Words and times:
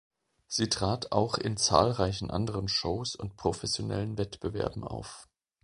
Sie 0.47 0.67
trat 0.67 1.11
auch 1.11 1.35
in 1.37 1.57
zahlreichen 1.57 2.31
anderen 2.31 2.67
Shows 2.67 3.13
und 3.15 3.35
professionellen 3.37 4.17
Wettbewerben 4.17 4.83
auf. 4.83 5.29